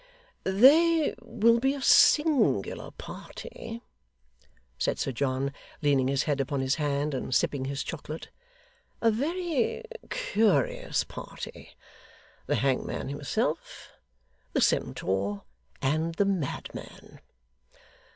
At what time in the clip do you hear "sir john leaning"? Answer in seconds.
4.97-6.07